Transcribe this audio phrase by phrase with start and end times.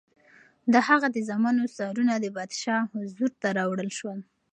[0.73, 4.19] د هغه د زامنو سرونه د پادشاه حضور ته راوړل شول.